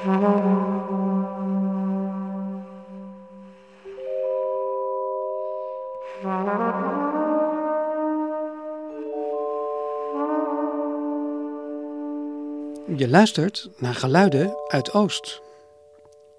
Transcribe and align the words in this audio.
Je 0.00 0.06
luistert 13.08 13.70
naar 13.78 13.94
geluiden 13.94 14.56
uit 14.68 14.92
Oost. 14.92 15.42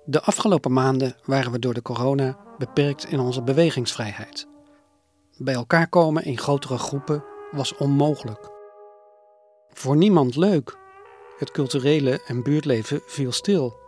De 0.06 0.22
afgelopen 0.22 0.74
maanden 0.74 1.16
waren 1.26 1.52
we 1.52 1.60
door 1.60 1.74
de 1.74 1.82
corona 1.82 2.38
beperkt 2.58 3.06
in 3.06 3.20
onze 3.20 3.42
bewegingsvrijheid. 3.42 4.48
Bij 5.38 5.54
elkaar 5.54 5.88
komen 5.88 6.24
in 6.24 6.38
grotere 6.38 6.78
groepen 6.78 7.24
was 7.52 7.76
onmogelijk. 7.76 8.50
Voor 9.70 9.98
niemand 9.98 10.36
leuk. 10.36 10.80
Het 11.42 11.52
culturele 11.52 12.22
en 12.26 12.44
buurtleven 12.44 13.02
viel 13.06 13.32
stil. 13.32 13.80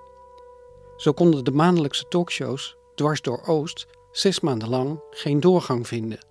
Zo 0.98 1.12
konden 1.12 1.44
de 1.44 1.52
maandelijkse 1.52 2.08
talkshows 2.08 2.76
dwars 2.96 3.22
door 3.22 3.42
Oost 3.46 3.88
zes 4.12 4.40
maanden 4.40 4.70
lang 4.70 5.00
geen 5.12 5.40
doorgang 5.40 5.88
vinden. 5.88 6.26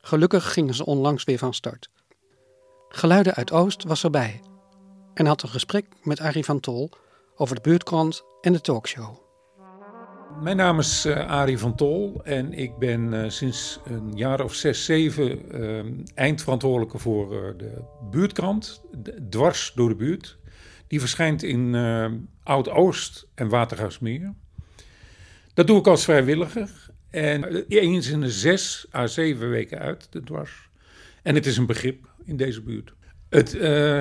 Gelukkig 0.00 0.52
gingen 0.52 0.74
ze 0.74 0.84
onlangs 0.84 1.24
weer 1.24 1.38
van 1.38 1.54
start. 1.54 1.90
Geluiden 2.88 3.34
uit 3.34 3.52
Oost 3.52 3.84
was 3.84 4.04
erbij 4.04 4.40
en 5.14 5.26
had 5.26 5.42
een 5.42 5.48
gesprek 5.48 5.86
met 6.02 6.20
Arie 6.20 6.44
van 6.44 6.60
Tol 6.60 6.90
over 7.36 7.54
de 7.54 7.60
buurtkrant 7.60 8.22
en 8.40 8.52
de 8.52 8.60
talkshow. 8.60 9.23
Mijn 10.42 10.56
naam 10.56 10.78
is 10.78 11.06
uh, 11.06 11.26
Arie 11.26 11.58
van 11.58 11.74
Tol 11.74 12.20
en 12.24 12.52
ik 12.52 12.78
ben 12.78 13.12
uh, 13.12 13.28
sinds 13.28 13.80
een 13.84 14.12
jaar 14.14 14.44
of 14.44 14.54
zes, 14.54 14.84
zeven 14.84 15.60
uh, 15.60 15.84
eindverantwoordelijke 16.14 16.98
voor 16.98 17.54
de 17.56 17.82
buurtkrant, 18.10 18.82
dwars 19.30 19.72
door 19.74 19.88
de 19.88 19.94
buurt. 19.94 20.38
Die 20.86 21.00
verschijnt 21.00 21.42
in 21.42 21.74
Oud-Oost 22.42 23.26
en 23.34 23.48
Watergaasmeer. 23.48 24.34
Dat 25.54 25.66
doe 25.66 25.78
ik 25.78 25.86
als 25.86 26.04
vrijwilliger 26.04 26.70
en 27.10 27.66
eens 27.68 28.08
in 28.10 28.20
de 28.20 28.30
zes 28.30 28.86
à 28.94 29.06
zeven 29.06 29.50
weken 29.50 29.78
uit, 29.78 30.06
de 30.10 30.22
dwars. 30.22 30.68
En 31.22 31.34
het 31.34 31.46
is 31.46 31.56
een 31.56 31.66
begrip 31.66 32.08
in 32.24 32.36
deze 32.36 32.62
buurt. 32.62 32.94
Het 33.28 33.56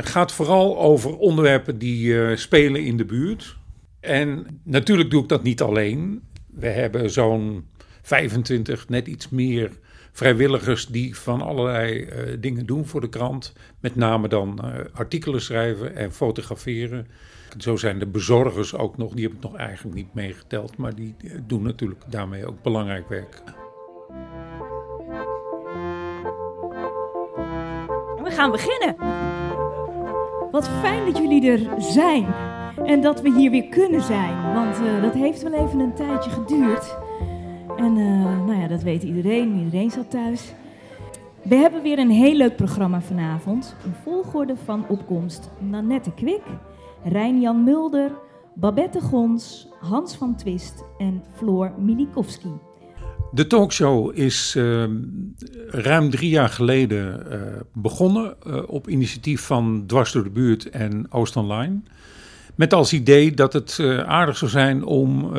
gaat 0.08 0.32
vooral 0.32 0.80
over 0.80 1.18
onderwerpen 1.18 1.78
die 1.78 2.36
spelen 2.36 2.84
in 2.84 2.98
de 2.98 3.06
buurt. 3.06 3.58
En 4.04 4.60
natuurlijk 4.64 5.10
doe 5.10 5.22
ik 5.22 5.30
dat 5.30 5.44
niet 5.44 5.62
alleen. 5.62 6.22
We 6.48 6.68
hebben 6.68 7.12
zo'n 7.12 7.68
25, 8.02 8.90
net 8.90 9.08
iets 9.08 9.30
meer 9.30 9.72
vrijwilligers 10.12 10.88
die 10.88 11.18
van 11.18 11.42
allerlei 11.42 12.00
uh, 12.00 12.38
dingen 12.40 12.66
doen 12.66 12.86
voor 12.86 13.02
de 13.02 13.10
krant. 13.10 13.54
Met 13.80 13.96
name 13.96 14.28
dan 14.28 14.60
artikelen 14.94 15.42
schrijven 15.42 15.96
en 15.96 16.12
fotograferen. 16.12 17.08
Zo 17.58 17.76
zijn 17.76 18.00
de 18.00 18.08
bezorgers 18.08 18.76
ook 18.76 18.98
nog, 18.98 19.14
die 19.14 19.24
heb 19.24 19.34
ik 19.34 19.42
nog 19.42 19.56
eigenlijk 19.56 19.96
niet 19.96 20.14
meegeteld, 20.14 20.78
maar 20.78 20.96
die 20.96 21.16
doen 21.48 21.64
natuurlijk 21.64 22.02
daarmee 22.10 22.46
ook 22.46 22.62
belangrijk 22.62 23.10
werk. 23.10 23.42
We 28.24 28.32
gaan 28.32 28.52
beginnen. 28.52 28.96
Wat 30.52 30.70
fijn 30.70 31.06
dat 31.06 31.18
jullie 31.18 31.52
er 31.52 31.82
zijn. 31.82 32.53
En 32.86 33.02
dat 33.02 33.22
we 33.22 33.34
hier 33.34 33.52
weer 33.52 33.70
kunnen 33.70 34.02
zijn. 34.02 34.54
Want 34.54 34.80
uh, 34.80 35.02
dat 35.02 35.14
heeft 35.14 35.44
wel 35.44 35.54
even 35.54 35.80
een 35.80 35.94
tijdje 35.94 36.30
geduurd. 36.30 36.98
En 37.78 37.98
uh, 37.98 38.46
nou 38.46 38.60
ja, 38.60 38.68
dat 38.68 38.84
weet 38.84 39.04
iedereen. 39.04 39.58
Iedereen 39.58 39.92
zat 39.92 40.12
thuis. 40.12 40.54
We 41.44 41.56
hebben 41.56 41.82
weer 41.82 42.00
een 42.00 42.10
heel 42.10 42.36
leuk 42.36 42.56
programma 42.56 43.02
vanavond. 43.02 43.76
Een 43.86 43.94
volgorde 44.04 44.56
van 44.66 44.86
opkomst. 44.88 45.50
Nanette 45.60 46.12
Kwik, 46.12 46.42
Rijn-Jan 47.04 47.64
Mulder, 47.64 48.12
Babette 48.56 49.02
Gons, 49.02 49.68
Hans 49.80 50.16
van 50.16 50.36
Twist 50.36 50.84
en 50.98 51.24
Floor 51.34 51.72
Milikowski. 51.80 52.52
De 53.32 53.48
talkshow 53.48 54.18
is 54.18 54.56
uh, 54.58 54.84
ruim 55.68 56.10
drie 56.10 56.30
jaar 56.30 56.50
geleden 56.50 57.26
uh, 57.32 57.42
begonnen 57.74 58.36
op 58.70 58.90
initiatief 58.90 59.42
van 59.42 59.84
Dwars 59.88 60.12
door 60.12 60.24
de 60.24 60.30
Buurt 60.30 60.70
en 60.70 61.12
Oost 61.12 61.36
Online. 61.36 61.82
Met 62.56 62.74
als 62.74 62.94
idee 62.94 63.32
dat 63.32 63.54
het 63.54 63.80
aardig 64.06 64.38
zou 64.38 64.52
zijn 64.52 64.84
om 64.84 65.32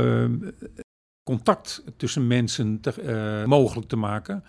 contact 1.22 1.84
tussen 1.96 2.26
mensen 2.26 2.80
te, 2.80 3.44
mogelijk 3.46 3.88
te 3.88 3.96
maken. 3.96 4.44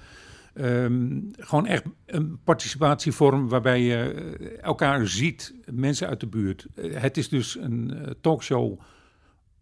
Um, 0.61 1.31
gewoon 1.37 1.65
echt 1.65 1.83
een 2.05 2.39
participatievorm 2.43 3.49
waarbij 3.49 3.81
je 3.81 4.13
elkaar 4.61 5.07
ziet, 5.07 5.53
mensen 5.71 6.07
uit 6.07 6.19
de 6.19 6.27
buurt. 6.27 6.67
het 6.81 7.17
is 7.17 7.29
dus 7.29 7.57
een 7.57 8.15
talkshow 8.21 8.79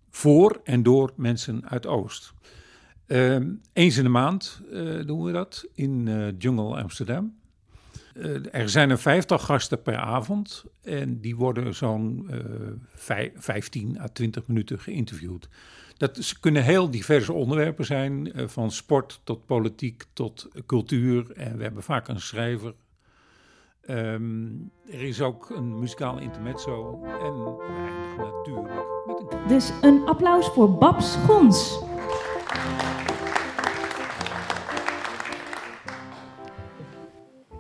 voor 0.10 0.62
en 0.64 0.84
door 0.84 1.14
mensen 1.16 1.70
uit 1.70 1.88
Oost. 1.88 2.34
Uh, 3.08 3.38
eens 3.74 3.98
in 3.98 4.04
de 4.04 4.10
maand 4.10 4.62
doen 5.06 5.24
we 5.24 5.32
dat 5.32 5.66
in 5.74 6.10
Jungle 6.38 6.82
Amsterdam. 6.82 7.36
Uh, 8.14 8.46
er 8.52 8.70
zijn 8.70 8.90
er 8.90 9.00
vijftig 9.00 9.46
gasten 9.46 9.82
per 9.82 9.98
avond 9.98 10.66
en 10.82 11.20
die 11.20 11.36
worden 11.36 11.76
zo'n 11.76 12.30
15 13.36 14.00
à 14.00 14.08
20 14.08 14.48
minuten 14.48 14.80
geïnterviewd. 14.80 15.50
Dat 15.98 16.40
kunnen 16.40 16.64
heel 16.64 16.90
diverse 16.90 17.34
onderwerpen 17.34 17.86
zijn, 17.86 18.32
van 18.36 18.72
sport 18.72 19.22
tot 19.24 19.46
politiek 19.46 20.04
tot 20.14 20.48
cultuur. 20.66 21.32
En 21.32 21.58
we 21.58 21.64
hebben 21.64 21.84
vaak 21.84 22.08
een 22.08 22.22
schrijver. 22.22 22.74
Um, 23.90 24.72
er 24.90 25.02
is 25.02 25.22
ook 25.22 25.50
een 25.50 25.80
muzikaal 25.80 26.20
intermezzo 26.20 27.04
en 27.04 27.44
natuurlijk 28.18 28.74
met 29.06 29.16
een... 29.32 29.48
Dus 29.48 29.72
een 29.82 30.06
applaus 30.06 30.48
voor 30.48 30.78
Babs 30.78 31.16
Gons. 31.16 31.80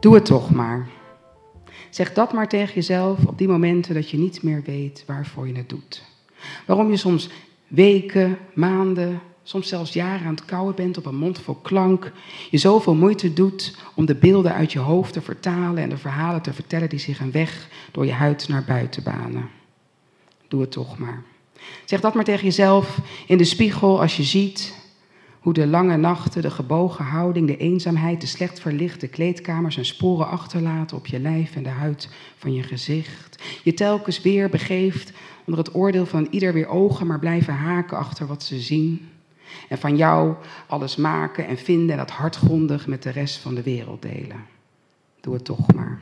Doe 0.03 0.13
het 0.13 0.25
toch 0.25 0.51
maar. 0.51 0.89
Zeg 1.89 2.13
dat 2.13 2.33
maar 2.33 2.47
tegen 2.47 2.73
jezelf 2.73 3.25
op 3.25 3.37
die 3.37 3.47
momenten 3.47 3.93
dat 3.93 4.09
je 4.09 4.17
niet 4.17 4.43
meer 4.43 4.61
weet 4.65 5.03
waarvoor 5.07 5.47
je 5.47 5.55
het 5.55 5.69
doet. 5.69 6.03
Waarom 6.65 6.89
je 6.89 6.97
soms 6.97 7.29
weken, 7.67 8.37
maanden, 8.53 9.21
soms 9.43 9.67
zelfs 9.67 9.93
jaren 9.93 10.25
aan 10.27 10.33
het 10.33 10.45
kouwen 10.45 10.75
bent 10.75 10.97
op 10.97 11.05
een 11.05 11.15
mond 11.15 11.39
vol 11.39 11.55
klank. 11.55 12.11
Je 12.49 12.57
zoveel 12.57 12.95
moeite 12.95 13.33
doet 13.33 13.75
om 13.95 14.05
de 14.05 14.15
beelden 14.15 14.53
uit 14.53 14.71
je 14.71 14.79
hoofd 14.79 15.13
te 15.13 15.21
vertalen 15.21 15.83
en 15.83 15.89
de 15.89 15.97
verhalen 15.97 16.41
te 16.41 16.53
vertellen 16.53 16.89
die 16.89 16.99
zich 16.99 17.19
een 17.19 17.31
weg 17.31 17.67
door 17.91 18.05
je 18.05 18.11
huid 18.11 18.47
naar 18.47 18.63
buiten 18.63 19.03
banen. 19.03 19.49
Doe 20.47 20.61
het 20.61 20.71
toch 20.71 20.97
maar. 20.97 21.23
Zeg 21.85 22.01
dat 22.01 22.13
maar 22.13 22.23
tegen 22.23 22.43
jezelf 22.43 22.97
in 23.27 23.37
de 23.37 23.43
spiegel 23.43 24.01
als 24.01 24.17
je 24.17 24.23
ziet 24.23 24.81
hoe 25.43 25.53
de 25.53 25.67
lange 25.67 25.97
nachten, 25.97 26.41
de 26.41 26.51
gebogen 26.51 27.05
houding, 27.05 27.47
de 27.47 27.57
eenzaamheid, 27.57 28.21
de 28.21 28.27
slecht 28.27 28.59
verlichte 28.59 29.07
kleedkamers 29.07 29.77
en 29.77 29.85
sporen 29.85 30.27
achterlaten 30.27 30.97
op 30.97 31.07
je 31.07 31.19
lijf 31.19 31.55
en 31.55 31.63
de 31.63 31.69
huid 31.69 32.09
van 32.37 32.53
je 32.53 32.63
gezicht. 32.63 33.43
Je 33.63 33.73
telkens 33.73 34.21
weer 34.21 34.49
begeeft 34.49 35.11
onder 35.45 35.63
het 35.63 35.75
oordeel 35.75 36.05
van 36.05 36.27
ieder 36.29 36.53
weer 36.53 36.67
ogen, 36.67 37.07
maar 37.07 37.19
blijven 37.19 37.53
haken 37.53 37.97
achter 37.97 38.27
wat 38.27 38.43
ze 38.43 38.59
zien. 38.59 39.09
En 39.69 39.77
van 39.77 39.97
jou 39.97 40.35
alles 40.67 40.95
maken 40.95 41.47
en 41.47 41.57
vinden 41.57 41.91
en 41.91 41.97
dat 41.97 42.11
hardgrondig 42.11 42.87
met 42.87 43.03
de 43.03 43.09
rest 43.09 43.37
van 43.37 43.55
de 43.55 43.63
wereld 43.63 44.01
delen. 44.01 44.45
Doe 45.21 45.33
het 45.33 45.45
toch 45.45 45.73
maar. 45.73 46.01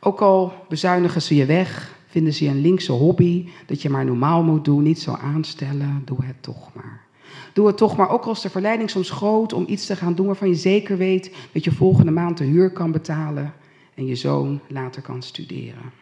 Ook 0.00 0.20
al 0.20 0.52
bezuinigen 0.68 1.22
ze 1.22 1.34
je 1.34 1.46
weg, 1.46 1.96
vinden 2.06 2.32
ze 2.32 2.44
je 2.44 2.50
een 2.50 2.60
linkse 2.60 2.92
hobby 2.92 3.48
dat 3.66 3.82
je 3.82 3.90
maar 3.90 4.04
normaal 4.04 4.42
moet 4.42 4.64
doen, 4.64 4.82
niet 4.82 5.00
zo 5.00 5.12
aanstellen, 5.12 6.02
doe 6.04 6.24
het 6.24 6.42
toch 6.42 6.74
maar. 6.74 7.07
Doe 7.52 7.66
het 7.66 7.76
toch 7.76 7.96
maar, 7.96 8.10
ook 8.10 8.24
als 8.24 8.42
de 8.42 8.50
verleiding 8.50 8.90
soms 8.90 9.10
groot 9.10 9.52
om 9.52 9.64
iets 9.68 9.86
te 9.86 9.96
gaan 9.96 10.14
doen 10.14 10.26
waarvan 10.26 10.48
je 10.48 10.54
zeker 10.54 10.96
weet 10.96 11.34
dat 11.52 11.64
je 11.64 11.72
volgende 11.72 12.10
maand 12.10 12.38
de 12.38 12.44
huur 12.44 12.70
kan 12.70 12.92
betalen 12.92 13.54
en 13.94 14.06
je 14.06 14.14
zoon 14.14 14.60
later 14.68 15.02
kan 15.02 15.22
studeren. 15.22 15.92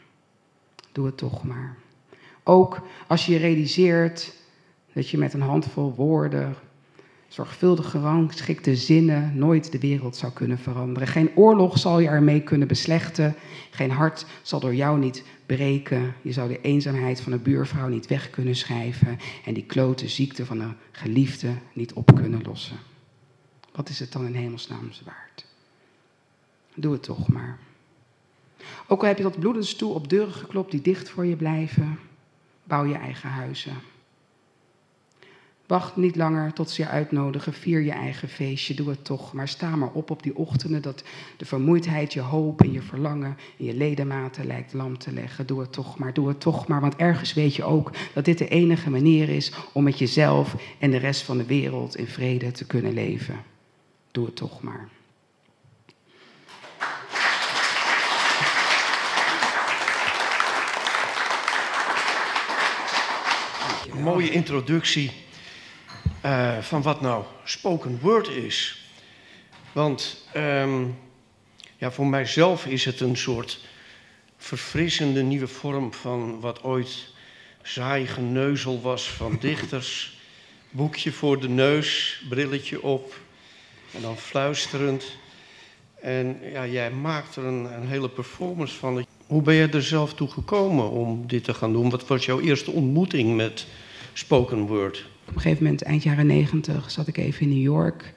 Doe 0.93 1.07
het 1.07 1.17
toch 1.17 1.45
maar. 1.45 1.77
Ook 2.43 2.81
als 3.07 3.27
je 3.27 3.37
realiseert 3.37 4.35
dat 4.93 5.09
je 5.09 5.19
met 5.19 5.33
een 5.33 5.41
handvol 5.41 5.95
woorden, 5.95 6.55
zorgvuldig 7.29 7.91
gerangschikte 7.91 8.77
zinnen 8.77 9.39
nooit 9.39 9.73
de 9.73 9.79
wereld 9.79 10.17
zou 10.17 10.33
kunnen 10.33 10.59
veranderen. 10.59 11.09
Geen 11.09 11.31
oorlog 11.35 11.79
zal 11.79 11.99
je 11.99 12.09
ermee 12.09 12.43
kunnen 12.43 12.69
beslechten. 12.69 13.35
Geen 13.71 13.91
hart 13.91 14.27
zal 14.43 14.61
door 14.61 14.75
jou 14.75 14.99
niet 14.99 15.25
breken. 15.47 16.15
Je 16.23 16.33
zou 16.33 16.49
de 16.49 16.61
eenzaamheid 16.61 17.21
van 17.21 17.33
een 17.33 17.43
buurvrouw 17.43 17.89
niet 17.89 18.07
weg 18.07 18.31
kunnen 18.31 18.57
schrijven. 18.57 19.19
En 19.45 19.55
die 19.55 19.65
klote 19.65 20.09
ziekte 20.09 20.47
van 20.47 20.61
een 20.61 20.77
geliefde 20.91 21.55
niet 21.73 21.93
op 21.93 22.15
kunnen 22.15 22.43
lossen. 22.43 22.77
Wat 23.73 23.89
is 23.89 23.99
het 23.99 24.13
dan 24.13 24.27
in 24.27 24.35
hemelsnaam 24.35 24.91
waard? 25.05 25.47
Doe 26.75 26.93
het 26.93 27.03
toch 27.03 27.29
maar. 27.29 27.59
Ook 28.87 29.01
al 29.01 29.09
heb 29.09 29.17
je 29.17 29.23
tot 29.23 29.39
bloedens 29.39 29.75
toe 29.75 29.93
op 29.93 30.09
deuren 30.09 30.35
geklopt 30.35 30.71
die 30.71 30.83
dicht 30.83 31.09
voor 31.09 31.27
je 31.27 31.37
blijven, 31.37 31.99
bouw 32.65 32.85
je 32.85 32.95
eigen 32.95 33.29
huizen. 33.29 33.77
Wacht 35.67 35.97
niet 35.97 36.17
langer 36.17 36.53
tot 36.53 36.71
ze 36.71 36.83
je 36.83 36.89
uitnodigen. 36.89 37.53
Vier 37.53 37.81
je 37.81 37.91
eigen 37.91 38.29
feestje. 38.29 38.75
Doe 38.75 38.89
het 38.89 39.05
toch. 39.05 39.33
Maar 39.33 39.49
sta 39.49 39.77
maar 39.77 39.91
op 39.93 40.11
op 40.11 40.23
die 40.23 40.37
ochtenden 40.37 40.83
dat 40.83 41.03
de 41.37 41.45
vermoeidheid, 41.45 42.13
je 42.13 42.21
hoop 42.21 42.61
en 42.61 42.73
je 42.73 42.83
verlangen 42.83 43.37
in 43.57 43.65
je 43.65 43.75
ledematen 43.75 44.47
lijkt 44.47 44.73
lam 44.73 44.99
te 44.99 45.13
leggen. 45.13 45.47
Doe 45.47 45.61
het 45.61 45.73
toch 45.73 45.99
maar. 45.99 46.13
Doe 46.13 46.29
het 46.29 46.41
toch 46.41 46.67
maar. 46.67 46.81
Want 46.81 46.97
ergens 46.97 47.35
weet 47.35 47.55
je 47.55 47.65
ook 47.65 47.91
dat 48.15 48.25
dit 48.25 48.39
de 48.39 48.49
enige 48.49 48.91
manier 48.91 49.29
is 49.29 49.53
om 49.73 49.85
met 49.85 49.99
jezelf 49.99 50.55
en 50.79 50.91
de 50.91 50.97
rest 50.97 51.23
van 51.23 51.39
de 51.39 51.47
wereld 51.47 51.97
in 51.97 52.07
vrede 52.07 52.53
te 52.53 52.67
kunnen 52.67 52.93
leven. 52.93 53.37
Doe 54.11 54.27
het 54.27 54.37
toch 54.37 54.63
maar. 54.63 54.89
Mooie 64.03 64.31
introductie 64.31 65.13
uh, 66.27 66.59
van 66.59 66.83
wat 66.83 67.01
nou 67.01 67.25
spoken 67.45 67.99
word 68.01 68.29
is. 68.29 68.85
Want 69.73 70.27
um, 70.37 70.99
ja, 71.77 71.91
voor 71.91 72.07
mijzelf 72.07 72.67
is 72.67 72.85
het 72.85 73.01
een 73.01 73.17
soort 73.17 73.61
verfrissende 74.37 75.23
nieuwe 75.23 75.47
vorm 75.47 75.93
van 75.93 76.41
wat 76.41 76.63
ooit 76.63 77.09
saai 77.63 78.07
geneuzel 78.07 78.81
was 78.81 79.11
van 79.11 79.37
dichters. 79.41 80.19
Boekje 80.71 81.13
voor 81.13 81.41
de 81.41 81.49
neus, 81.49 82.21
brilletje 82.29 82.83
op 82.83 83.21
en 83.95 84.03
dan 84.03 84.17
fluisterend. 84.17 85.05
En 86.01 86.39
ja, 86.53 86.67
jij 86.67 86.91
maakt 86.91 87.37
er 87.37 87.45
een, 87.45 87.65
een 87.65 87.89
hele 87.89 88.09
performance 88.09 88.77
van. 88.77 89.07
Hoe 89.27 89.43
ben 89.43 89.55
je 89.55 89.69
er 89.69 89.83
zelf 89.83 90.15
toe 90.15 90.31
gekomen 90.31 90.91
om 90.91 91.27
dit 91.27 91.45
te 91.45 91.55
gaan 91.55 91.73
doen? 91.73 91.91
Wat 91.91 92.07
was 92.07 92.25
jouw 92.25 92.41
eerste 92.41 92.71
ontmoeting 92.71 93.37
met 93.37 93.67
spoken 94.13 94.67
word? 94.67 95.07
Op 95.29 95.35
een 95.35 95.41
gegeven 95.41 95.63
moment, 95.63 95.83
eind 95.83 96.03
jaren 96.03 96.27
negentig, 96.27 96.91
zat 96.91 97.07
ik 97.07 97.17
even 97.17 97.43
in 97.43 97.49
New 97.49 97.63
York. 97.63 98.15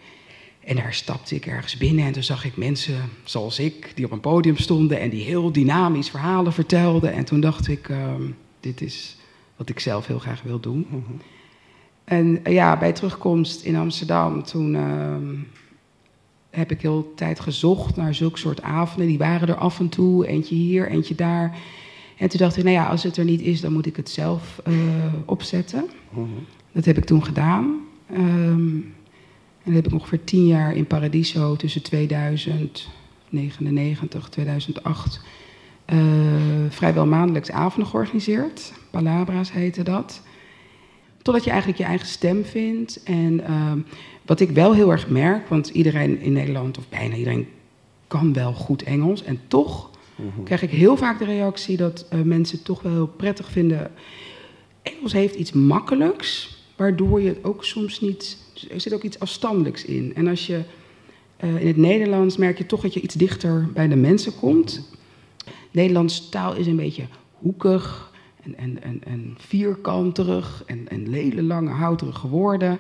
En 0.60 0.76
daar 0.76 0.94
stapte 0.94 1.36
ik 1.36 1.46
ergens 1.46 1.78
binnen 1.78 2.06
en 2.06 2.12
toen 2.12 2.24
zag 2.24 2.46
ik 2.46 2.58
mensen 2.58 2.96
zoals 3.24 3.60
ik, 3.60 3.92
die 3.96 4.06
op 4.06 4.12
een 4.12 4.20
podium 4.20 4.58
stonden 4.58 5.00
en 5.00 5.10
die 5.10 5.24
heel 5.24 5.52
dynamisch 5.52 6.10
verhalen 6.10 6.54
vertelden. 6.54 7.14
En 7.14 7.26
toen 7.26 7.40
dacht 7.40 7.68
ik, 7.68 7.90
uh, 7.90 8.14
dit 8.60 8.82
is 8.82 9.18
wat 9.56 9.70
ik 9.70 9.80
zelf 9.80 10.08
heel 10.08 10.20
graag 10.20 10.42
wil 10.42 10.60
doen. 10.60 10.88
Mm 10.90 11.04
-hmm. 11.06 11.22
En 12.04 12.40
uh, 12.44 12.54
ja, 12.54 12.78
bij 12.78 12.94
terugkomst 12.94 13.64
in 13.64 13.76
Amsterdam, 13.76 14.44
toen 14.44 14.74
uh, 14.74 15.18
heb 16.50 16.72
ik 16.72 16.82
heel 16.82 17.14
tijd 17.16 17.40
gezocht 17.40 17.96
naar 17.96 18.16
zulke 18.16 18.38
soort 18.38 18.62
avonden. 18.62 19.08
Die 19.08 19.18
waren 19.18 19.48
er 19.48 19.56
af 19.56 19.80
en 19.80 19.90
toe, 19.90 20.28
eentje 20.28 20.56
hier, 20.56 20.90
eentje 20.90 21.16
daar. 21.16 21.58
En 22.18 22.30
toen 22.30 22.40
dacht 22.40 22.58
ik, 22.58 22.64
nou 22.64 22.76
ja, 22.76 22.88
als 22.88 23.04
het 23.04 23.18
er 23.18 23.26
niet 23.26 23.42
is, 23.42 23.62
dan 23.62 23.74
moet 23.74 23.86
ik 23.86 23.96
het 23.96 24.10
zelf 24.10 24.62
uh, 24.68 24.76
opzetten. 25.26 25.90
Mm 26.10 26.24
-hmm. 26.24 26.46
Dat 26.72 26.86
heb 26.86 26.98
ik 26.98 27.06
toen 27.06 27.26
gedaan. 27.26 27.80
Um, 28.12 28.94
en 29.64 29.66
dat 29.66 29.74
heb 29.74 29.88
ik 29.88 29.94
ongeveer 29.94 30.24
tien 30.24 30.48
jaar 30.48 30.76
in 30.76 30.88
Paradiso 30.88 31.56
tussen 31.56 31.82
2099 31.82 34.30
2008 34.30 35.22
uh, 35.94 36.00
vrijwel 36.70 37.06
maandelijks 37.06 37.52
avonden 37.52 37.90
georganiseerd. 37.90 38.74
Palabra's 38.90 39.52
heette 39.52 39.84
dat. 39.84 40.22
Totdat 41.22 41.44
je 41.44 41.50
eigenlijk 41.50 41.80
je 41.80 41.86
eigen 41.86 42.08
stem 42.08 42.46
vindt. 42.46 43.04
En 43.04 43.40
uh, 43.40 43.72
wat 44.26 44.40
ik 44.40 44.50
wel 44.50 44.74
heel 44.74 44.92
erg 44.92 45.10
merk, 45.10 45.48
want 45.48 45.68
iedereen 45.68 46.22
in 46.22 46.32
Nederland, 46.32 46.78
of 46.78 46.90
bijna 46.90 47.16
iedereen, 47.16 47.48
kan 48.08 48.34
wel 48.34 48.54
goed 48.54 48.84
Engels. 48.84 49.24
En 49.24 49.40
toch 49.48 49.90
mm-hmm. 50.16 50.44
krijg 50.44 50.62
ik 50.62 50.70
heel 50.70 50.98
vaak 50.98 51.20
de 51.20 51.26
reactie 51.26 51.78
dat 51.78 52.08
uh, 52.14 52.22
mensen 52.22 52.56
het 52.56 52.66
toch 52.66 52.82
wel 52.82 52.92
heel 52.92 53.08
prettig 53.08 53.52
vinden. 53.52 53.92
Engels 54.82 55.14
heeft 55.14 55.36
iets 55.36 55.52
makkelijks, 55.52 56.58
waardoor 56.80 57.22
je 57.22 57.28
het 57.28 57.44
ook 57.44 57.66
soms 57.66 58.00
niet. 58.00 58.38
Er 58.72 58.82
zit 58.82 58.94
ook 58.94 59.04
iets 59.04 59.20
afstandelijks 59.20 59.86
in. 59.86 60.16
En 60.16 60.28
als 60.28 60.48
je 60.48 60.64
uh, 61.44 61.62
in 61.62 61.68
het 61.68 61.78
Nederlands 61.78 62.38
merk 62.38 62.58
je 62.58 62.66
toch 62.66 62.82
dat 62.82 62.94
je 62.94 63.02
iets 63.02 63.16
dichter 63.16 63.70
bij 63.74 63.88
de 63.88 63.96
mensen 63.96 64.36
komt. 64.36 64.90
Nederlands 65.72 66.30
taal 66.30 66.56
is 66.56 66.68
een 66.68 66.76
beetje 66.76 67.08
hoekig 67.32 68.12
en, 68.44 68.58
en, 68.58 68.84
en, 68.84 69.02
en 69.06 69.36
vierkanterig 69.38 70.64
en, 70.66 70.88
en 70.90 71.10
lele 71.10 71.44
lange 71.44 71.72
houterige 71.72 72.28
woorden. 72.28 72.80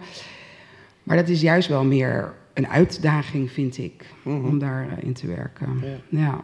Maar 1.03 1.17
dat 1.17 1.29
is 1.29 1.41
juist 1.41 1.67
wel 1.67 1.83
meer 1.83 2.33
een 2.53 2.67
uitdaging, 2.67 3.51
vind 3.51 3.77
ik, 3.77 4.05
mm-hmm. 4.23 4.45
om 4.45 4.59
daarin 4.59 5.07
uh, 5.07 5.13
te 5.13 5.27
werken. 5.27 5.83
Ja. 6.09 6.19
ja. 6.19 6.43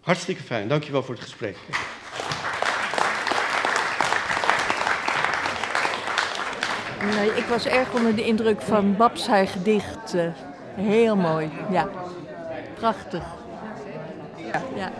Hartstikke 0.00 0.42
fijn, 0.42 0.68
dankjewel 0.68 1.02
voor 1.02 1.14
het 1.14 1.24
gesprek. 1.24 1.56
Nee, 7.04 7.28
ik 7.36 7.44
was 7.44 7.66
erg 7.66 7.94
onder 7.94 8.14
de 8.14 8.24
indruk 8.24 8.60
van 8.60 8.96
Babs 8.96 9.26
haar 9.26 9.46
gedicht. 9.46 10.14
Uh, 10.14 10.22
heel 10.74 11.16
mooi, 11.16 11.50
ja. 11.70 11.88
Prachtig. 12.74 13.22
Ja, 14.36 14.62
ja. 14.74 14.90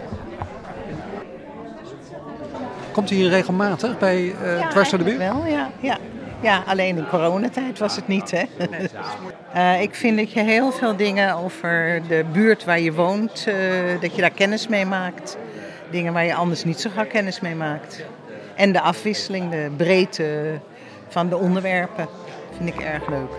Komt 2.92 3.10
u 3.10 3.14
hier 3.14 3.28
regelmatig 3.28 3.98
bij 3.98 4.34
uh, 4.42 4.58
ja, 4.58 4.68
Dwars 4.68 4.90
door 4.90 4.98
de 4.98 5.04
Buurt? 5.04 5.18
wel, 5.18 5.46
ja, 5.46 5.70
ja. 5.80 5.98
Ja, 6.40 6.62
alleen 6.66 6.96
in 6.96 7.08
coronatijd 7.08 7.78
was 7.78 7.96
het 7.96 8.08
niet, 8.08 8.30
hè. 8.30 8.42
uh, 9.56 9.80
ik 9.82 9.94
vind 9.94 10.18
dat 10.18 10.32
je 10.32 10.40
heel 10.40 10.72
veel 10.72 10.96
dingen 10.96 11.34
over 11.34 12.02
de 12.08 12.24
buurt 12.32 12.64
waar 12.64 12.80
je 12.80 12.92
woont, 12.92 13.46
uh, 13.48 13.54
dat 14.00 14.14
je 14.14 14.20
daar 14.20 14.30
kennis 14.30 14.68
mee 14.68 14.86
maakt. 14.86 15.36
Dingen 15.90 16.12
waar 16.12 16.24
je 16.24 16.34
anders 16.34 16.64
niet 16.64 16.80
zo 16.80 16.90
gauw 16.94 17.06
kennis 17.06 17.40
mee 17.40 17.54
maakt. 17.54 18.04
En 18.54 18.72
de 18.72 18.80
afwisseling, 18.80 19.50
de 19.50 19.70
breedte 19.76 20.58
van 21.08 21.28
de 21.28 21.36
onderwerpen, 21.36 22.08
vind 22.56 22.68
ik 22.68 22.80
erg 22.80 23.08
leuk. 23.08 23.30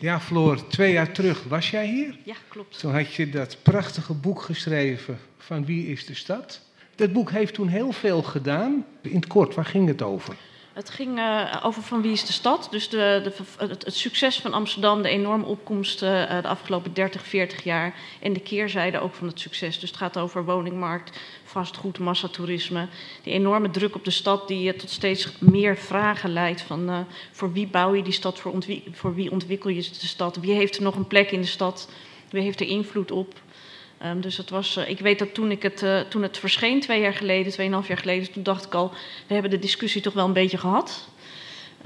Ja, 0.00 0.20
Floor, 0.20 0.68
twee 0.68 0.92
jaar 0.92 1.12
terug 1.12 1.44
was 1.44 1.70
jij 1.70 1.86
hier. 1.86 2.16
Ja, 2.24 2.34
klopt. 2.48 2.78
Toen 2.78 2.92
had 2.92 3.14
je 3.14 3.28
dat 3.28 3.56
prachtige 3.62 4.14
boek 4.14 4.42
geschreven 4.42 5.18
van 5.38 5.64
Wie 5.64 5.86
is 5.86 6.06
de 6.06 6.14
stad? 6.14 6.60
Dat 7.00 7.12
boek 7.12 7.30
heeft 7.30 7.54
toen 7.54 7.68
heel 7.68 7.92
veel 7.92 8.22
gedaan. 8.22 8.84
In 9.02 9.14
het 9.14 9.26
kort, 9.26 9.54
waar 9.54 9.64
ging 9.64 9.88
het 9.88 10.02
over? 10.02 10.36
Het 10.72 10.90
ging 10.90 11.18
uh, 11.18 11.56
over 11.62 11.82
van 11.82 12.02
wie 12.02 12.12
is 12.12 12.26
de 12.26 12.32
stad. 12.32 12.68
Dus 12.70 12.88
de, 12.88 13.20
de, 13.24 13.32
het, 13.66 13.94
succes 13.94 14.40
van 14.40 14.52
Amsterdam, 14.52 15.02
de 15.02 15.08
enorme 15.08 15.44
opkomsten 15.44 16.22
uh, 16.22 16.42
de 16.42 16.48
afgelopen 16.48 16.94
30, 16.94 17.26
40 17.26 17.64
jaar. 17.64 17.94
En 18.20 18.32
de 18.32 18.40
keerzijde 18.40 19.00
ook 19.00 19.14
van 19.14 19.26
het 19.26 19.40
succes. 19.40 19.78
Dus 19.78 19.88
het 19.88 19.98
gaat 19.98 20.18
over 20.18 20.44
woningmarkt, 20.44 21.18
vastgoed, 21.44 21.98
massatoerisme. 21.98 22.88
Die 23.22 23.32
enorme 23.32 23.70
druk 23.70 23.94
op 23.94 24.04
de 24.04 24.10
stad 24.10 24.48
die 24.48 24.72
uh, 24.72 24.78
tot 24.78 24.90
steeds 24.90 25.32
meer 25.38 25.76
vragen 25.76 26.32
leidt. 26.32 26.60
Van 26.60 27.06
voor 27.32 27.52
wie 27.52 27.66
bouw 27.66 27.94
je 27.94 28.02
die 28.02 28.12
stad, 28.12 28.38
voor, 28.38 28.54
voor 28.92 29.14
wie 29.14 29.30
ontwikkel 29.30 29.70
je 29.70 29.80
de 29.80 30.06
stad? 30.06 30.36
Wie 30.36 30.52
heeft 30.52 30.76
er 30.76 30.82
nog 30.82 30.96
een 30.96 31.06
plek 31.06 31.30
in 31.30 31.40
de 31.40 31.46
stad? 31.46 31.88
Wie 32.30 32.42
heeft 32.42 32.60
er 32.60 32.66
invloed 32.66 33.10
op? 33.10 33.34
Um, 34.06 34.20
dus 34.20 34.36
het 34.36 34.50
was, 34.50 34.76
uh, 34.76 34.88
ik 34.88 34.98
weet 34.98 35.18
dat 35.18 35.34
toen, 35.34 35.50
ik 35.50 35.62
het, 35.62 35.82
uh, 35.82 36.00
toen 36.00 36.22
het 36.22 36.38
verscheen, 36.38 36.80
twee 36.80 37.00
jaar 37.00 37.14
geleden, 37.14 37.52
tweeënhalf 37.52 37.88
jaar 37.88 37.98
geleden, 37.98 38.32
toen 38.32 38.42
dacht 38.42 38.64
ik 38.64 38.74
al, 38.74 38.92
we 39.26 39.32
hebben 39.32 39.50
de 39.50 39.58
discussie 39.58 40.00
toch 40.00 40.12
wel 40.12 40.26
een 40.26 40.32
beetje 40.32 40.58
gehad. 40.58 41.08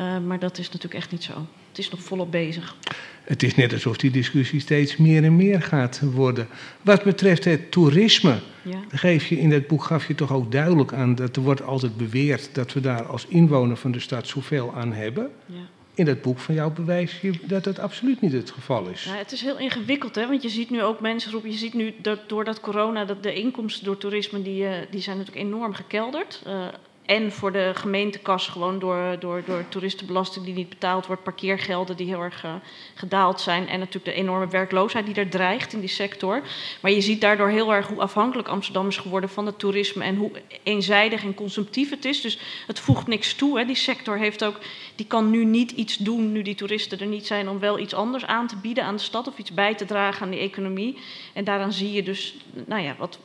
Uh, 0.00 0.18
maar 0.18 0.38
dat 0.38 0.59
is 0.59 0.66
natuurlijk 0.66 0.94
echt 0.94 1.11
niet 1.11 1.23
zo. 1.23 1.33
Het 1.68 1.78
is 1.78 1.90
nog 1.90 2.00
volop 2.00 2.30
bezig. 2.30 2.76
Het 3.25 3.42
is 3.42 3.54
net 3.54 3.73
alsof 3.73 3.97
die 3.97 4.11
discussie 4.11 4.61
steeds 4.61 4.97
meer 4.97 5.25
en 5.25 5.37
meer 5.37 5.62
gaat 5.62 6.00
worden. 6.00 6.49
Wat 6.83 7.02
betreft 7.02 7.44
het 7.44 7.71
toerisme, 7.71 8.38
ja. 8.62 8.78
geef 8.88 9.26
je 9.26 9.38
in 9.38 9.52
het 9.52 9.66
boek 9.66 9.85
gaf 9.85 10.09
je 10.09 10.14
toch 10.14 10.33
ook 10.33 10.52
duidelijk 10.52 10.92
aan 10.92 11.14
dat 11.14 11.37
er 11.37 11.42
wordt 11.42 11.62
altijd 11.62 11.97
beweerd 11.97 12.54
dat 12.54 12.73
we 12.73 12.80
daar 12.80 13.06
als 13.06 13.26
inwoner 13.26 13.76
van 13.76 13.92
de 13.92 14.00
stad 14.00 14.26
zoveel 14.26 14.75
aan 14.75 14.92
hebben. 14.92 15.30
Ja 15.47 15.68
in 15.95 16.05
dat 16.05 16.23
boek 16.23 16.39
van 16.39 16.55
jou 16.55 16.73
bewijs 16.73 17.21
je 17.21 17.33
dat 17.43 17.65
dat 17.65 17.79
absoluut 17.79 18.21
niet 18.21 18.33
het 18.33 18.51
geval 18.51 18.87
is. 18.87 19.05
Nou, 19.05 19.19
het 19.19 19.33
is 19.33 19.41
heel 19.41 19.59
ingewikkeld, 19.59 20.15
hè? 20.15 20.27
want 20.27 20.43
je 20.43 20.49
ziet 20.49 20.71
nu 20.71 20.83
ook 20.83 21.01
mensen 21.01 21.33
roepen... 21.33 21.51
je 21.51 21.57
ziet 21.57 21.75
nu 21.75 21.95
dat 22.03 22.29
doordat 22.29 22.61
corona, 22.61 23.05
dat 23.05 23.23
de 23.23 23.35
inkomsten 23.35 23.85
door 23.85 23.99
toerisme... 23.99 24.43
die, 24.43 24.63
uh, 24.63 24.71
die 24.91 25.01
zijn 25.01 25.17
natuurlijk 25.17 25.47
enorm 25.47 25.75
gekelderd. 25.75 26.43
Uh, 26.47 26.67
en 27.04 27.32
voor 27.32 27.52
de 27.52 27.70
gemeentekas 27.75 28.49
gewoon 28.49 28.78
door, 28.78 29.16
door, 29.18 29.42
door 29.46 29.64
toeristenbelasting 29.68 30.44
die 30.44 30.54
niet 30.54 30.68
betaald 30.68 31.06
wordt... 31.06 31.23
parkeergelden 31.23 31.96
die 31.96 32.06
heel 32.06 32.20
erg 32.20 32.44
uh, 32.44 32.54
gedaald 32.94 33.40
zijn... 33.40 33.68
en 33.68 33.78
natuurlijk 33.78 34.04
de 34.04 34.23
enorme 34.23 34.46
werkloosheid 34.46 35.06
die 35.06 35.14
er 35.14 35.28
dreigt 35.28 35.73
in 35.73 35.80
die 35.80 35.88
sector. 35.88 36.42
Maar 36.80 36.90
je 36.90 37.00
ziet 37.00 37.20
daardoor 37.20 37.49
heel 37.49 37.75
erg 37.75 37.87
hoe 37.87 38.00
afhankelijk 38.00 38.49
Amsterdam 38.49 38.88
is 38.88 38.96
geworden 38.96 39.30
van 39.30 39.46
het 39.46 39.58
toerisme... 39.58 40.04
en 40.04 40.16
hoe 40.16 40.30
eenzijdig 40.62 41.25
en 41.25 41.34
consumptief 41.34 41.90
het 41.90 42.04
is. 42.04 42.20
Dus 42.20 42.38
het 42.66 42.80
voegt 42.80 43.06
niks 43.06 43.34
toe. 43.34 43.58
Hè. 43.58 43.64
Die 43.64 43.75
sector 43.75 44.18
heeft 44.18 44.44
ook, 44.44 44.58
die 44.94 45.06
kan 45.06 45.30
nu 45.30 45.44
niet 45.44 45.70
iets 45.70 45.96
doen, 45.96 46.32
nu 46.32 46.42
die 46.42 46.54
toeristen 46.54 47.00
er 47.00 47.06
niet 47.06 47.26
zijn... 47.26 47.49
om 47.49 47.58
wel 47.58 47.78
iets 47.78 47.94
anders 47.94 48.25
aan 48.25 48.46
te 48.46 48.56
bieden 48.56 48.84
aan 48.84 48.96
de 48.96 49.02
stad 49.02 49.28
of 49.28 49.38
iets 49.38 49.54
bij 49.54 49.75
te 49.75 49.84
dragen 49.84 50.23
aan 50.23 50.30
die 50.30 50.40
economie. 50.40 50.99
En 51.32 51.44
daaraan 51.44 51.73
zie 51.73 51.92
je 51.92 52.02
dus, 52.02 52.34
nou 52.66 52.82
ja, 52.82 52.94
wat 52.99 53.18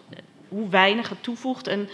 hoe 0.50 0.70
weinig 0.70 1.10
het 1.10 1.24
toevoegt. 1.24 1.68
En 1.68 1.89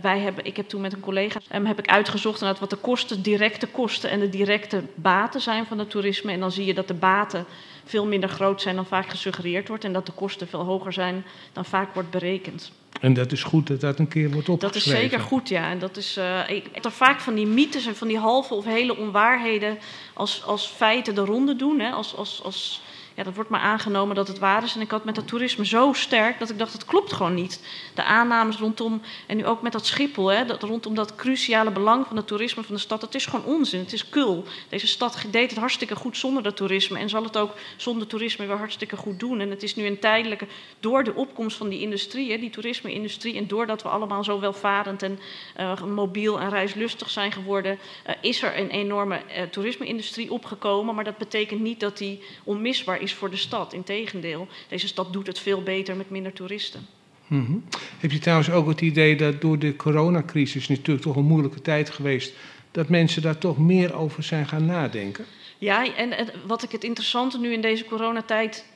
wij 0.00 0.18
hebben, 0.18 0.44
ik 0.44 0.56
heb 0.56 0.68
toen 0.68 0.80
met 0.80 0.92
een 0.92 1.00
collega 1.00 1.40
um, 1.54 1.66
heb 1.66 1.78
ik 1.78 1.88
uitgezocht 1.88 2.40
wat 2.40 2.70
de 2.70 2.76
kosten, 2.76 3.22
directe 3.22 3.66
kosten 3.66 4.10
en 4.10 4.20
de 4.20 4.28
directe 4.28 4.82
baten 4.94 5.40
zijn 5.40 5.66
van 5.66 5.78
het 5.78 5.90
toerisme. 5.90 6.32
En 6.32 6.40
dan 6.40 6.52
zie 6.52 6.64
je 6.64 6.74
dat 6.74 6.88
de 6.88 6.94
baten 6.94 7.46
veel 7.84 8.06
minder 8.06 8.28
groot 8.28 8.62
zijn 8.62 8.74
dan 8.74 8.86
vaak 8.86 9.08
gesuggereerd 9.08 9.68
wordt. 9.68 9.84
En 9.84 9.92
dat 9.92 10.06
de 10.06 10.12
kosten 10.12 10.48
veel 10.48 10.64
hoger 10.64 10.92
zijn 10.92 11.24
dan 11.52 11.64
vaak 11.64 11.94
wordt 11.94 12.10
berekend. 12.10 12.72
En 13.00 13.14
dat 13.14 13.32
is 13.32 13.42
goed 13.42 13.66
dat 13.66 13.80
dat 13.80 13.98
een 13.98 14.08
keer 14.08 14.30
wordt 14.30 14.48
opgeschreven. 14.48 14.90
Dat 14.90 14.96
is 14.96 15.10
zeker 15.10 15.20
goed, 15.20 15.48
ja. 15.48 15.70
En 15.70 15.78
dat 15.78 15.96
is, 15.96 16.18
uh, 16.18 16.48
ik 16.48 16.64
heb 16.72 16.84
er 16.84 16.90
vaak 16.90 17.20
van 17.20 17.34
die 17.34 17.46
mythes 17.46 17.86
en 17.86 17.96
van 17.96 18.08
die 18.08 18.18
halve 18.18 18.54
of 18.54 18.64
hele 18.64 18.96
onwaarheden 18.96 19.78
als, 20.12 20.44
als 20.44 20.66
feiten 20.66 21.14
de 21.14 21.24
ronde 21.24 21.56
doen. 21.56 21.80
Hè, 21.80 21.90
als, 21.90 22.16
als, 22.16 22.40
als 22.44 22.82
ja, 23.14 23.22
dat 23.22 23.34
wordt 23.34 23.50
maar 23.50 23.60
aangenomen 23.60 24.14
dat 24.14 24.28
het 24.28 24.38
waar 24.38 24.62
is. 24.62 24.74
En 24.74 24.80
ik 24.80 24.90
had 24.90 25.04
met 25.04 25.14
dat 25.14 25.28
toerisme 25.28 25.66
zo 25.66 25.92
sterk 25.92 26.38
dat 26.38 26.50
ik 26.50 26.58
dacht, 26.58 26.72
het 26.72 26.84
klopt 26.84 27.12
gewoon 27.12 27.34
niet. 27.34 27.60
De 27.94 28.04
aannames 28.04 28.56
rondom, 28.56 29.02
en 29.26 29.36
nu 29.36 29.46
ook 29.46 29.62
met 29.62 29.72
dat 29.72 29.86
Schiphol, 29.86 30.26
hè, 30.26 30.44
dat, 30.44 30.62
rondom 30.62 30.94
dat 30.94 31.14
cruciale 31.14 31.70
belang 31.70 32.06
van 32.06 32.16
het 32.16 32.26
toerisme 32.26 32.62
van 32.62 32.74
de 32.74 32.80
stad, 32.80 33.00
dat 33.00 33.14
is 33.14 33.26
gewoon 33.26 33.44
onzin. 33.44 33.80
Het 33.80 33.92
is 33.92 34.08
kul. 34.08 34.44
Deze 34.68 34.86
stad 34.86 35.24
deed 35.30 35.50
het 35.50 35.58
hartstikke 35.58 35.96
goed 35.96 36.16
zonder 36.16 36.42
dat 36.42 36.56
toerisme 36.56 36.98
en 36.98 37.08
zal 37.08 37.22
het 37.22 37.36
ook 37.36 37.54
zonder 37.76 38.06
toerisme 38.06 38.46
weer 38.46 38.56
hartstikke 38.56 38.96
goed 38.96 39.20
doen. 39.20 39.40
En 39.40 39.50
het 39.50 39.62
is 39.62 39.74
nu 39.74 39.86
een 39.86 39.98
tijdelijke, 39.98 40.46
door 40.80 41.04
de 41.04 41.14
opkomst 41.14 41.56
van 41.56 41.68
die 41.68 41.80
industrie, 41.80 42.30
hè, 42.30 42.38
die 42.38 42.50
toerisme-industrie, 42.50 43.36
en 43.36 43.46
doordat 43.46 43.82
we 43.82 43.88
allemaal 43.88 44.24
zo 44.24 44.40
welvarend 44.40 45.02
en 45.02 45.18
uh, 45.60 45.82
mobiel 45.82 46.40
en 46.40 46.50
reislustig 46.50 47.10
zijn 47.10 47.32
geworden, 47.32 47.78
uh, 48.06 48.14
is 48.20 48.42
er 48.42 48.58
een 48.58 48.70
enorme 48.70 49.20
uh, 49.28 49.42
toerisme-industrie 49.42 50.32
opgekomen. 50.32 50.94
Maar 50.94 51.04
dat 51.04 51.16
betekent 51.16 51.60
niet 51.60 51.80
dat 51.80 51.98
die 51.98 52.22
onmisbaar 52.44 53.00
is 53.02 53.14
voor 53.14 53.30
de 53.30 53.36
stad. 53.36 53.72
Integendeel, 53.72 54.48
deze 54.68 54.86
stad 54.86 55.12
doet 55.12 55.26
het 55.26 55.38
veel 55.38 55.62
beter 55.62 55.96
met 55.96 56.10
minder 56.10 56.32
toeristen. 56.32 56.86
Mm 57.26 57.44
-hmm. 57.44 57.64
Heb 57.98 58.10
je 58.10 58.18
trouwens 58.18 58.50
ook 58.50 58.68
het 58.68 58.80
idee 58.80 59.16
dat 59.16 59.40
door 59.40 59.58
de 59.58 59.76
coronacrisis, 59.76 60.68
natuurlijk 60.68 61.06
toch 61.06 61.16
een 61.16 61.24
moeilijke 61.24 61.62
tijd 61.62 61.90
geweest, 61.90 62.34
dat 62.70 62.88
mensen 62.88 63.22
daar 63.22 63.38
toch 63.38 63.58
meer 63.58 63.94
over 63.94 64.22
zijn 64.22 64.48
gaan 64.48 64.66
nadenken? 64.66 65.24
Ja, 65.58 65.94
en, 65.94 66.16
en 66.16 66.28
wat 66.46 66.62
ik 66.62 66.70
het 66.70 66.84
interessante 66.84 67.38
nu 67.38 67.52
in 67.52 67.60
deze 67.60 67.84
coronatijd 67.84 68.66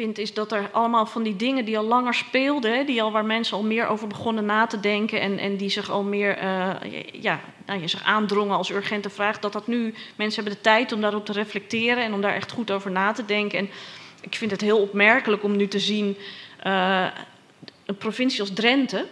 is 0.00 0.34
dat 0.34 0.52
er 0.52 0.68
allemaal 0.72 1.06
van 1.06 1.22
die 1.22 1.36
dingen 1.36 1.64
die 1.64 1.78
al 1.78 1.84
langer 1.84 2.14
speelden, 2.14 2.86
die 2.86 3.02
al 3.02 3.12
waar 3.12 3.24
mensen 3.24 3.56
al 3.56 3.62
meer 3.62 3.86
over 3.86 4.08
begonnen 4.08 4.44
na 4.44 4.66
te 4.66 4.80
denken 4.80 5.20
en, 5.20 5.38
en 5.38 5.56
die 5.56 5.70
zich 5.70 5.90
al 5.90 6.02
meer 6.02 6.42
uh, 6.42 6.70
ja, 7.12 7.40
nou, 7.66 7.80
je 7.80 7.88
zich 7.88 8.02
aandrongen 8.02 8.56
als 8.56 8.70
urgente 8.70 9.10
vraag, 9.10 9.38
dat 9.38 9.52
dat 9.52 9.66
nu 9.66 9.94
mensen 10.16 10.42
hebben 10.42 10.62
de 10.62 10.68
tijd 10.68 10.92
om 10.92 11.00
daarop 11.00 11.26
te 11.26 11.32
reflecteren 11.32 12.04
en 12.04 12.14
om 12.14 12.20
daar 12.20 12.34
echt 12.34 12.52
goed 12.52 12.70
over 12.70 12.90
na 12.90 13.12
te 13.12 13.24
denken. 13.24 13.58
En 13.58 13.70
ik 14.20 14.34
vind 14.34 14.50
het 14.50 14.60
heel 14.60 14.78
opmerkelijk 14.78 15.42
om 15.42 15.56
nu 15.56 15.68
te 15.68 15.78
zien 15.78 16.16
uh, 16.66 17.06
een 17.86 17.96
provincie 17.96 18.40
als 18.40 18.52
Drenthe 18.52 19.06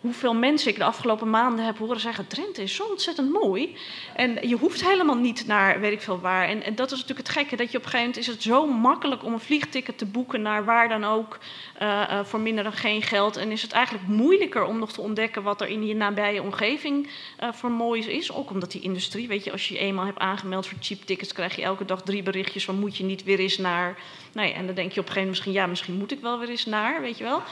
hoeveel 0.00 0.34
mensen 0.34 0.70
ik 0.70 0.76
de 0.76 0.84
afgelopen 0.84 1.30
maanden 1.30 1.64
heb 1.64 1.78
horen 1.78 2.00
zeggen: 2.00 2.26
Drenthe 2.26 2.62
is 2.62 2.74
zo 2.74 2.84
ontzettend 2.84 3.32
mooi. 3.32 3.76
En 4.14 4.48
je 4.48 4.56
hoeft 4.56 4.88
helemaal 4.88 5.16
niet 5.16 5.46
naar 5.46 5.80
weet 5.80 5.92
ik 5.92 6.00
veel 6.00 6.20
waar. 6.20 6.48
En, 6.48 6.62
en 6.62 6.74
dat 6.74 6.90
is 6.90 7.00
natuurlijk 7.00 7.28
het 7.28 7.36
gekke: 7.36 7.56
dat 7.56 7.70
je 7.70 7.78
op 7.78 7.84
een 7.84 7.90
gegeven 7.90 8.10
moment 8.10 8.28
is 8.28 8.34
het 8.34 8.42
zo 8.42 8.66
makkelijk 8.66 9.24
om 9.24 9.32
een 9.32 9.40
vliegticket 9.40 9.98
te 9.98 10.06
boeken 10.06 10.42
naar 10.42 10.64
waar 10.64 10.88
dan 10.88 11.04
ook 11.04 11.38
uh, 11.82 11.88
uh, 11.88 12.24
voor 12.24 12.40
minder 12.40 12.64
dan 12.64 12.72
geen 12.72 13.02
geld. 13.02 13.36
En 13.36 13.50
is 13.50 13.62
het 13.62 13.72
eigenlijk 13.72 14.06
moeilijker 14.06 14.64
om 14.64 14.78
nog 14.78 14.92
te 14.92 15.00
ontdekken 15.00 15.42
wat 15.42 15.60
er 15.60 15.68
in 15.68 15.86
je 15.86 15.94
nabije 15.94 16.42
omgeving 16.42 17.08
uh, 17.40 17.52
voor 17.52 17.70
moois 17.70 18.06
is. 18.06 18.32
Ook 18.32 18.50
omdat 18.50 18.72
die 18.72 18.82
industrie, 18.82 19.28
weet 19.28 19.44
je, 19.44 19.52
als 19.52 19.68
je 19.68 19.74
je 19.74 19.80
eenmaal 19.80 20.04
hebt 20.04 20.18
aangemeld 20.18 20.66
voor 20.66 20.78
cheap 20.80 21.00
tickets, 21.00 21.32
krijg 21.32 21.56
je 21.56 21.62
elke 21.62 21.84
dag 21.84 22.02
drie 22.02 22.22
berichtjes 22.22 22.64
van 22.64 22.78
moet 22.78 22.96
je 22.96 23.04
niet 23.04 23.24
weer 23.24 23.38
eens 23.38 23.58
naar. 23.58 23.98
Nou 24.32 24.48
ja, 24.48 24.54
en 24.54 24.66
dan 24.66 24.74
denk 24.74 24.92
je 24.92 25.00
op 25.00 25.06
een 25.06 25.12
gegeven 25.12 25.14
moment 25.14 25.28
misschien, 25.28 25.52
ja, 25.52 25.66
misschien 25.66 25.94
moet 25.94 26.12
ik 26.12 26.20
wel 26.20 26.38
weer 26.38 26.48
eens 26.48 26.64
naar, 26.64 27.00
weet 27.00 27.18
je 27.18 27.24
wel. 27.24 27.42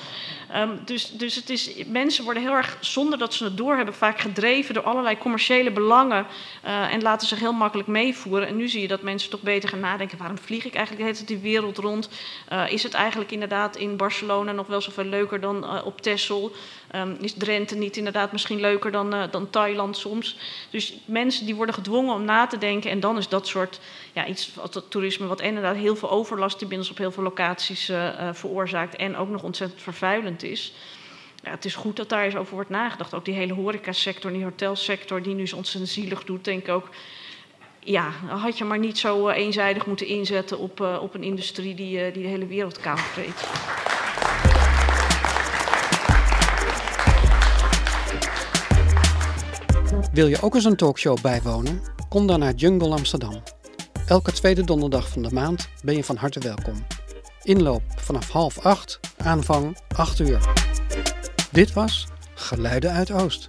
Um, 0.54 0.80
dus, 0.84 1.10
dus 1.10 1.34
het 1.34 1.50
is, 1.50 1.84
mensen 1.86 2.24
worden 2.24 2.37
heel 2.38 2.52
erg, 2.52 2.76
zonder 2.80 3.18
dat 3.18 3.34
ze 3.34 3.44
het 3.44 3.56
doorhebben, 3.56 3.94
vaak 3.94 4.20
gedreven 4.20 4.74
door 4.74 4.82
allerlei 4.82 5.18
commerciële 5.18 5.70
belangen. 5.70 6.26
Uh, 6.64 6.92
en 6.92 7.02
laten 7.02 7.28
zich 7.28 7.38
heel 7.38 7.52
makkelijk 7.52 7.88
meevoeren. 7.88 8.48
En 8.48 8.56
nu 8.56 8.68
zie 8.68 8.80
je 8.80 8.88
dat 8.88 9.02
mensen 9.02 9.30
toch 9.30 9.40
beter 9.40 9.68
gaan 9.68 9.80
nadenken: 9.80 10.18
waarom 10.18 10.38
vlieg 10.38 10.64
ik 10.64 10.74
eigenlijk 10.74 11.06
de 11.06 11.12
hele 11.12 11.26
die 11.26 11.38
wereld 11.38 11.78
rond? 11.78 12.08
Uh, 12.52 12.72
is 12.72 12.82
het 12.82 12.94
eigenlijk 12.94 13.30
inderdaad 13.30 13.76
in 13.76 13.96
Barcelona 13.96 14.52
nog 14.52 14.66
wel 14.66 14.80
zoveel 14.80 15.04
leuker 15.04 15.40
dan 15.40 15.64
uh, 15.64 15.86
op 15.86 16.00
Texel? 16.00 16.52
Um, 16.94 17.16
is 17.20 17.32
Drenthe 17.32 17.76
niet 17.76 17.96
inderdaad 17.96 18.32
misschien 18.32 18.60
leuker 18.60 18.90
dan, 18.90 19.28
dan 19.30 19.50
Thailand 19.50 19.96
soms? 19.96 20.36
Dus 20.70 20.94
mensen 21.04 21.46
die 21.46 21.54
worden 21.54 21.74
gedwongen 21.74 22.14
om 22.14 22.24
na 22.24 22.46
te 22.46 22.58
denken. 22.58 22.90
En 22.90 23.00
dan 23.00 23.18
is 23.18 23.28
dat 23.28 23.46
soort 23.46 23.80
ja, 24.12 24.26
iets 24.26 24.54
wat 24.54 24.84
toerisme, 24.88 25.26
wat 25.26 25.40
inderdaad 25.40 25.76
heel 25.76 25.96
veel 25.96 26.10
overlast 26.10 26.62
inmiddels 26.62 26.90
op 26.90 26.98
heel 26.98 27.12
veel 27.12 27.22
locaties 27.22 27.92
veroorzaakt. 28.32 28.96
En 28.96 29.16
ook 29.16 29.28
nog 29.28 29.42
ontzettend 29.42 29.82
vervuilend 29.82 30.42
is. 30.42 30.72
Ja, 31.42 31.50
het 31.50 31.64
is 31.64 31.74
goed 31.74 31.96
dat 31.96 32.08
daar 32.08 32.24
eens 32.24 32.36
over 32.36 32.54
wordt 32.54 32.70
nagedacht. 32.70 33.14
Ook 33.14 33.24
die 33.24 33.34
hele 33.34 33.52
horecasector, 33.52 34.32
die 34.32 34.44
hotelsector, 34.44 35.22
die 35.22 35.34
nu 35.34 35.46
zo 35.46 35.56
ontzettend 35.56 35.92
zielig 35.92 36.24
doet, 36.24 36.44
denk 36.44 36.62
ik 36.62 36.68
ook. 36.68 36.88
Ja, 37.80 38.10
had 38.26 38.58
je 38.58 38.64
maar 38.64 38.78
niet 38.78 38.98
zo 38.98 39.28
eenzijdig 39.28 39.86
moeten 39.86 40.06
inzetten 40.06 40.58
op, 40.58 40.80
uh, 40.80 40.98
op 41.02 41.14
een 41.14 41.22
industrie 41.22 41.74
die, 41.74 42.06
uh, 42.06 42.12
die 42.12 42.22
de 42.22 42.28
hele 42.28 42.46
wereld 42.46 42.80
kaal 42.80 42.96
vreet. 42.96 43.46
Wil 50.12 50.26
je 50.26 50.42
ook 50.42 50.54
eens 50.54 50.64
een 50.64 50.76
talkshow 50.76 51.20
bijwonen? 51.20 51.82
Kom 52.08 52.26
dan 52.26 52.38
naar 52.38 52.54
Jungle 52.54 52.90
Amsterdam. 52.90 53.42
Elke 54.06 54.32
tweede 54.32 54.64
donderdag 54.64 55.08
van 55.08 55.22
de 55.22 55.32
maand 55.32 55.68
ben 55.82 55.96
je 55.96 56.04
van 56.04 56.16
harte 56.16 56.40
welkom. 56.40 56.86
Inloop 57.42 57.82
vanaf 57.96 58.30
half 58.30 58.58
acht, 58.58 59.00
aanvang 59.16 59.78
acht 59.96 60.18
uur. 60.18 60.67
Dit 61.50 61.72
was 61.72 62.06
Geluiden 62.34 62.92
uit 62.92 63.10
Oost. 63.10 63.48